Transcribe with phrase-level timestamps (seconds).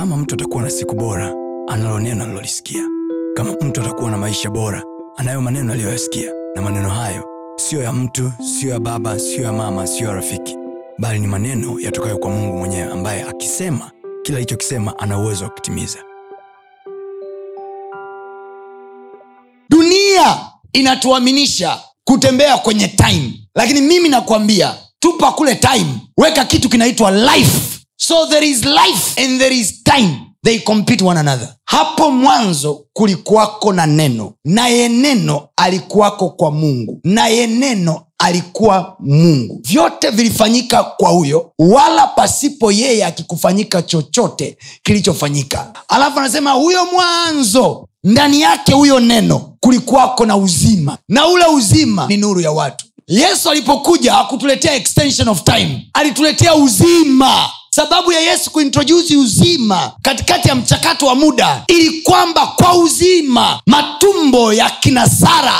[0.00, 1.34] kama mtu atakuwa na siku bora
[1.68, 2.82] analo neno alilolisikia
[3.34, 4.82] kama mtu atakuwa na maisha bora
[5.16, 6.32] anayo maneno aliyoyasikia.
[6.56, 7.24] Na maneno hayo
[7.56, 10.56] siyo ya mtu siyo ya baba siyo ya mama siyo ya rafiki.
[10.98, 13.90] Bali ni maneno yatokayo kwa mungu mwenyewe ambaye akisema
[14.22, 15.98] kila alichokisema ana uwezo wa kutimiza.
[19.70, 20.38] Dunia
[20.72, 23.32] inatuaminisha kutembea kwenye time.
[23.54, 25.94] Lakini mimi nakwambia tupa kule time.
[26.16, 30.16] Weka kitu kinaitwa life so there is life and there is time.
[30.42, 31.54] They compete one another.
[31.64, 34.32] Hapo mwanzo kulikuwako na neno.
[34.44, 37.00] Naye neno alikuwako kwa mungu.
[37.04, 39.60] Naye neno alikuwa mungu.
[39.64, 45.72] Vyote vilifanyika kwa huyo wala pasipo yeye akikufanyika chochote kilichofanyika.
[45.88, 50.98] Alafu anasema huyo mwanzo ndani yake huyo neno kulikuwako na uzima.
[51.08, 52.86] Na ule uzima ni nuru ya watu.
[53.08, 55.90] Yesu alipokuja hakutuletea extension of time.
[55.92, 62.74] Alituletea uzima sababu ya yesu kuintrodusi uzima katikati ya mchakato wa muda ili kwamba kwa
[62.74, 65.54] uzima matumbo ya kina sara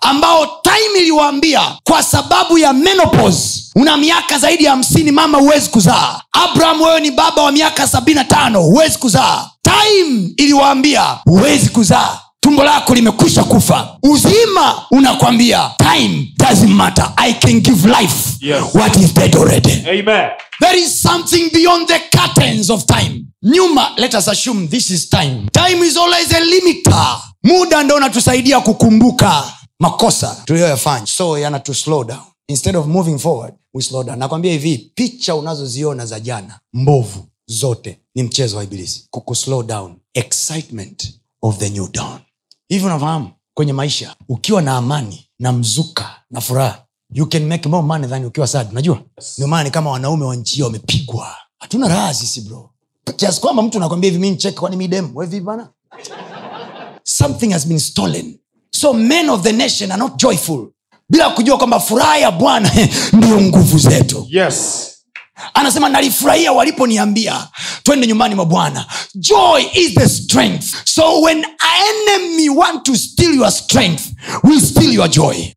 [0.00, 6.20] ambao time iliwaambia kwa sababu ya menopause una miaka zaidi ya hamsini mama huwezi kuzaa.
[6.32, 9.50] Abraham wewe ni baba wa miaka sabini na tano huwezi kuzaa.
[9.62, 13.98] Time iliwaambia huwezi kuzaa tumbo lako limekwisha kufa.
[14.02, 17.12] Uzima unakwambia time doesn't matter.
[17.16, 18.36] I can give life.
[18.40, 18.74] Yes.
[18.74, 19.72] what is dead already?
[19.86, 20.30] Amen.
[20.60, 23.26] there is something beyond the curtains of time.
[23.42, 25.48] Nyuma let us assume this is time.
[25.52, 27.16] Time is always a limiter.
[27.44, 29.44] Muda ndo unatusaidia kukumbuka
[29.80, 31.06] makosa tuliyoyafanya.
[31.06, 32.20] So yanatu slow down.
[32.48, 34.18] Instead of moving forward we slow down.
[34.18, 39.06] Nakwambia hivi picha unazoziona za jana mbovu zote ni mchezo wa ibilisi.
[39.10, 39.94] Kukuslow down.
[40.14, 41.10] Excitement
[41.42, 42.18] of the new dawn
[42.72, 47.86] hivi unafahamu kwenye maisha ukiwa na amani na mzuka na furaha you can make more
[47.86, 49.02] money than ukiwa sad unajua?
[49.36, 51.36] Ndio maana ni kama wanaume wa nchi wamepigwa.
[51.58, 52.70] Hatuna raha sisi bro.
[53.16, 55.68] Kiasi kwamba mtu anakwambia hivi mi ncheke kwani midem wevi bana.
[57.02, 58.38] Something has been stolen.
[58.70, 60.68] So men of the nation are not joyful.
[61.08, 62.70] Bila kujua kwamba furaha ya bwana
[63.12, 64.26] ndiyo nguvu zetu.
[64.30, 64.88] Yes.
[65.54, 67.48] anasema nalifurahia waliponiambia
[67.82, 70.74] twende nyumbani mwa bwana joy is the strength.
[70.84, 71.44] So when
[71.88, 74.12] enemy want to steal your strength
[74.44, 75.52] will steal your joy.